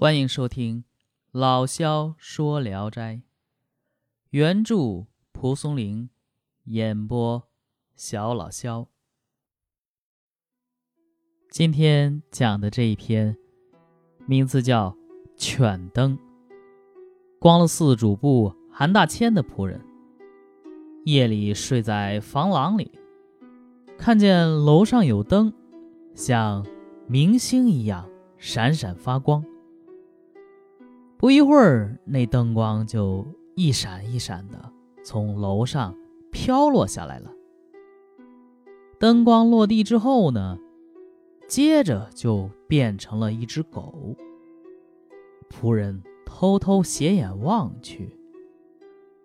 [0.00, 0.82] 欢迎收听
[1.32, 3.14] 《老萧说聊斋》，
[4.30, 6.08] 原著蒲松龄，
[6.66, 7.42] 演播
[7.96, 8.86] 小老萧。
[11.50, 13.36] 今天讲的这一篇，
[14.24, 14.90] 名字叫
[15.36, 16.16] 《犬灯》。
[17.40, 19.84] 光禄寺主簿韩大千的仆人，
[21.06, 22.96] 夜里睡在房廊里，
[23.98, 25.52] 看见楼上有灯，
[26.14, 26.64] 像
[27.08, 29.44] 明星一样闪闪发光。
[31.18, 34.72] 不一会儿，那灯光就一闪一闪的
[35.02, 35.92] 从楼上
[36.30, 37.32] 飘落下来了。
[39.00, 40.56] 灯光落地之后呢，
[41.48, 44.14] 接着就变成了一只狗。
[45.50, 48.16] 仆人偷偷斜眼望去，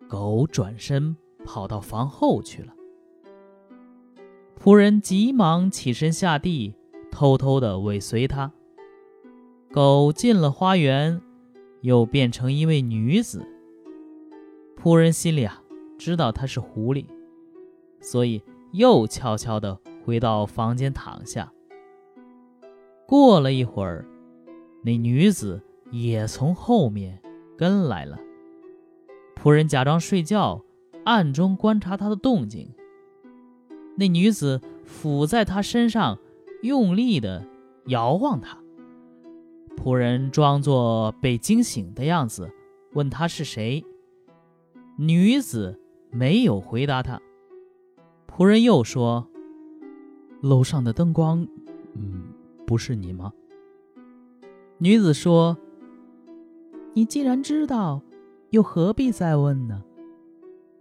[0.10, 2.74] 狗转身跑到房后去了。
[4.60, 6.74] 仆人急忙起身下地，
[7.12, 8.52] 偷偷的尾随他。
[9.72, 11.22] 狗进了花园。
[11.84, 13.46] 又变成一位女子。
[14.82, 15.62] 仆人心里啊，
[15.98, 17.06] 知道她是狐狸，
[18.00, 21.52] 所以又悄悄地回到房间躺下。
[23.06, 24.06] 过了一会儿，
[24.82, 27.22] 那女子也从后面
[27.58, 28.18] 跟来了。
[29.36, 30.64] 仆人假装睡觉，
[31.04, 32.74] 暗中观察她的动静。
[33.98, 36.18] 那女子伏在他身上，
[36.62, 37.46] 用力地
[37.88, 38.63] 摇晃他。
[39.84, 42.50] 仆人装作被惊醒的样子，
[42.94, 43.84] 问他是谁。
[44.98, 45.78] 女子
[46.10, 47.20] 没有回答他。
[48.26, 49.28] 仆人又说
[50.42, 51.46] ：“楼上的灯光，
[51.96, 52.24] 嗯，
[52.66, 53.34] 不是你吗？”
[54.80, 55.58] 女子说
[56.96, 58.02] ：“你既然知道，
[58.52, 59.84] 又何必再问呢？”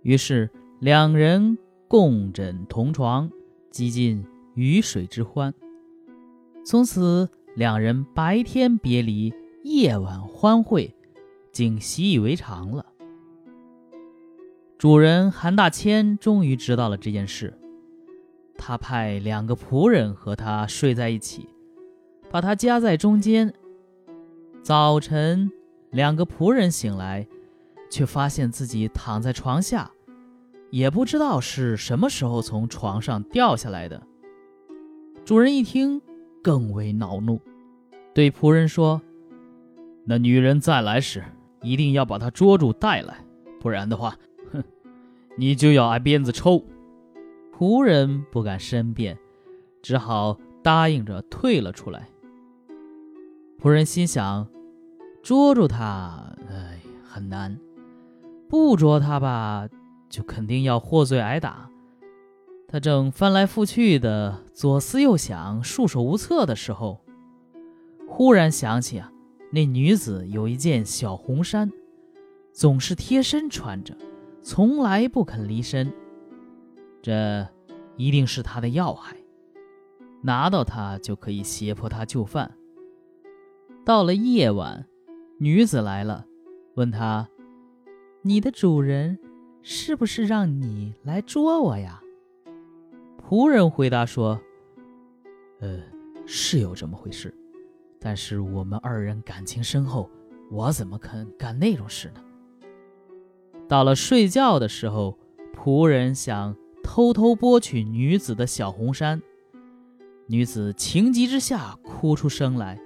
[0.02, 1.58] 于是两人
[1.88, 3.28] 共枕同床，
[3.68, 5.52] 几近鱼水之欢。
[6.64, 7.28] 从此。
[7.54, 10.94] 两人白天别离，夜晚欢会，
[11.52, 12.86] 竟习以为常了。
[14.78, 17.52] 主人韩大千终于知道了这件事，
[18.56, 21.46] 他派两个仆人和他睡在一起，
[22.30, 23.52] 把他夹在中间。
[24.62, 25.50] 早晨，
[25.90, 27.28] 两个仆人醒来，
[27.90, 29.90] 却发现自己躺在床下，
[30.70, 34.02] 也不知道是什么时候从床上掉下来的。
[35.22, 36.00] 主人一听。
[36.42, 37.40] 更为恼怒，
[38.12, 39.00] 对仆人说
[40.04, 41.22] ：“那女人再来时，
[41.62, 43.24] 一定要把她捉住带来，
[43.60, 44.16] 不然的话，
[44.50, 44.62] 哼，
[45.36, 46.64] 你就要挨鞭子抽。”
[47.56, 49.16] 仆人不敢申辩，
[49.82, 52.08] 只好答应着退了出来。
[53.60, 54.48] 仆人心想：
[55.22, 57.56] 捉住她，哎，很难；
[58.48, 59.68] 不捉她吧，
[60.08, 61.70] 就肯定要获罪挨打。
[62.72, 67.04] 他正翻来覆去的左思右想、束手无策的时候，
[68.08, 69.12] 忽然想起啊，
[69.50, 71.70] 那女子有一件小红衫，
[72.50, 73.94] 总是贴身穿着，
[74.40, 75.92] 从来不肯离身。
[77.02, 77.46] 这
[77.98, 79.18] 一定是她的要害，
[80.22, 82.50] 拿到它就可以胁迫她就范。
[83.84, 84.86] 到了夜晚，
[85.38, 86.24] 女子来了，
[86.76, 87.28] 问他
[88.24, 89.18] ：“你的主人
[89.60, 92.01] 是不是让你来捉我呀？”
[93.32, 94.38] 仆人回答说
[95.60, 95.80] ：“呃，
[96.26, 97.34] 是有这么回事，
[97.98, 100.10] 但是我们二人感情深厚，
[100.50, 102.22] 我怎么肯干那种事呢？”
[103.66, 105.18] 到了睡觉的时候，
[105.56, 109.22] 仆人想偷偷剥取女子的小红衫，
[110.26, 112.78] 女子情急之下哭出声来，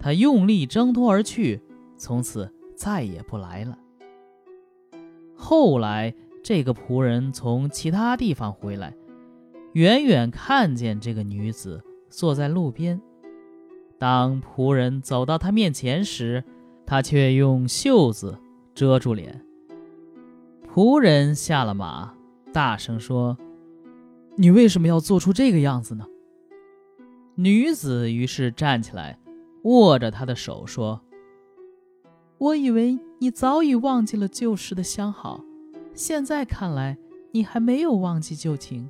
[0.00, 1.62] 她用力挣脱而去，
[1.96, 3.78] 从此再也不来了。
[5.36, 6.12] 后来，
[6.42, 8.92] 这个仆人从其他地方回来。
[9.74, 13.00] 远远看见这个女子坐在路边，
[13.98, 16.44] 当仆人走到她面前时，
[16.86, 18.38] 她却用袖子
[18.72, 19.44] 遮住脸。
[20.72, 22.14] 仆人下了马，
[22.52, 23.36] 大声说
[24.38, 26.06] ：“你为什么要做出这个样子呢？”
[27.34, 29.18] 女子于是站起来，
[29.64, 31.00] 握着他的手说
[32.38, 35.44] ：“我以为你早已忘记了旧时的相好，
[35.94, 36.96] 现在看来，
[37.32, 38.88] 你还没有忘记旧情。”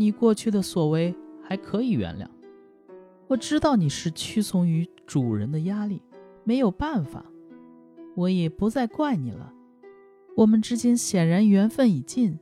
[0.00, 1.12] 你过去的所为
[1.42, 2.28] 还可以原谅，
[3.26, 6.00] 我知道你是屈从于主人的压力，
[6.44, 7.26] 没有办法，
[8.14, 9.52] 我也不再怪你了。
[10.36, 12.38] 我们之间显然缘分已尽，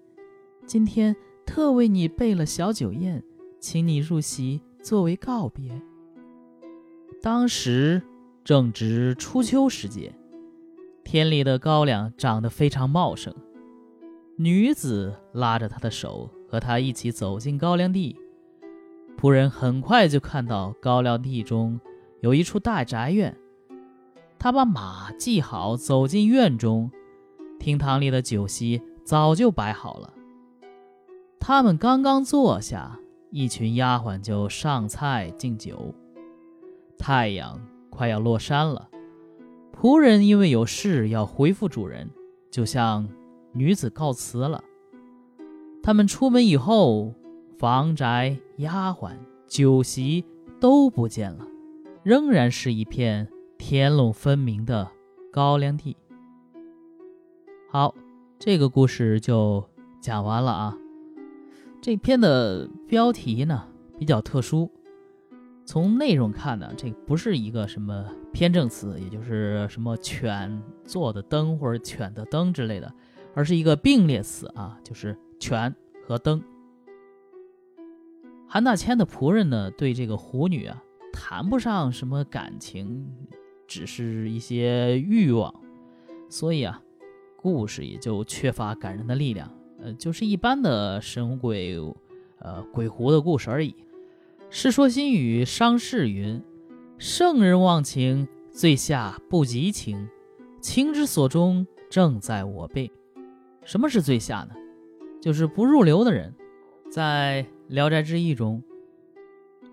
[0.67, 1.17] 今天
[1.47, 3.25] 特为你备了小酒宴，
[3.59, 5.81] 请你入席作为告别。
[7.23, 8.03] 当时
[8.45, 10.15] 正值初秋时节，
[11.05, 13.35] 田里的高粱长得非常茂盛，
[14.37, 16.31] 女子拉着他的手。
[16.57, 18.17] 和他一起走进高粱地，
[19.19, 21.79] 仆人很快就看到高粱地中
[22.21, 23.37] 有一处大宅院，
[24.39, 26.91] 他把马系好，走进院中，
[27.59, 30.15] 厅堂里的酒席早就摆好了。
[31.39, 32.99] 他们刚刚坐下，
[33.31, 35.95] 一群丫鬟就上菜敬酒。
[36.97, 37.61] 太阳
[37.91, 38.89] 快要落山了，
[39.79, 42.09] 仆人因为有事要回复主人，
[42.51, 43.07] 就向
[43.53, 44.65] 女子告辞了。
[45.87, 47.15] 他们出门以后，
[47.61, 49.13] 房宅、丫鬟、
[49.47, 50.25] 酒席
[50.59, 51.47] 都不见了，
[52.03, 54.91] 仍然是一片天龙分明的
[55.31, 55.97] 高粱地。
[57.71, 57.95] 好，
[58.37, 59.65] 这个故事就
[60.01, 60.77] 讲完了啊。
[61.81, 64.69] 这篇的标题呢比较特殊。
[65.65, 72.93] 从内容看呢，这不是一个什么偏正词，也就是什么犬做的灯或者犬的灯之类的，
[73.37, 75.75] 而是一个并列词啊，就是犬
[76.07, 76.43] 和灯。
[78.49, 83.07] 韩大千的仆人呢，对这个狐女啊，谈不上什么感情，
[83.67, 85.53] 只是一些欲望，
[86.29, 86.81] 所以啊，
[87.37, 91.77] 故事也就缺乏感人的力量，呃，就是一般的神鬼，
[92.39, 93.73] 呃，鬼狐的故事而已。
[94.49, 96.41] 《世说新语·伤逝》云
[96.99, 100.09] ：“圣人忘情，最下不及情。
[100.61, 102.91] 情之所钟，正在我辈。”
[103.65, 104.55] 什么是最下呢？
[105.27, 106.33] 就是不入流的人。
[106.89, 108.63] 在《聊斋志异》中，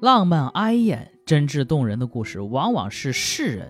[0.02, 3.68] 浪漫哀艳、真挚动人的故事，往往是士人；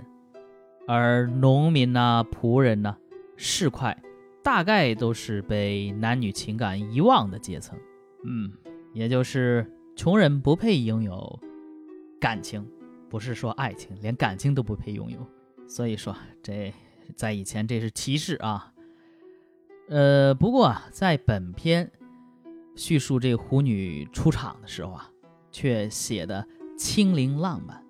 [0.87, 2.95] 而农民呐、仆人呐、
[3.35, 3.97] 市侩，
[4.41, 7.77] 大概都是被男女情感遗忘的阶层。
[8.23, 8.49] 嗯，
[8.93, 9.69] 也就是。
[9.95, 11.39] 穷人不配拥有
[12.19, 12.67] 感情，
[13.11, 15.19] 不是说爱情，连感情都不配拥有。
[15.67, 16.73] 所以说，这
[17.15, 18.72] 在以前这是歧视啊。
[19.93, 21.91] 呃，不过啊，在本篇
[22.75, 25.11] 叙述这狐女出场的时候啊，
[25.51, 27.85] 却写的清灵浪漫，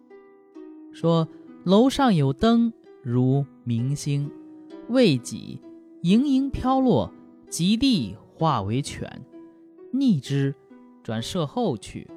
[0.91, 1.25] 说
[1.63, 4.29] 楼上有灯如明星，
[4.89, 5.61] 为己
[6.01, 7.09] 盈盈飘落，
[7.50, 9.21] 及地化为犬，
[9.94, 10.53] 逆之。
[11.03, 12.09] 转射后去，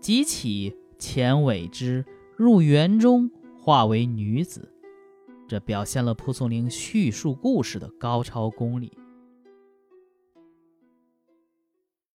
[0.00, 2.04] 即起前尾之
[2.36, 3.30] 入园中，
[3.60, 4.68] 化为女子。
[5.46, 8.92] 这表现了蒲松龄叙述故事的高超功力。